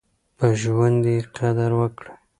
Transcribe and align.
په 0.37 0.47
ژوند 0.61 1.03
يې 1.11 1.17
قدر 1.37 1.71
وکړئ. 1.79 2.13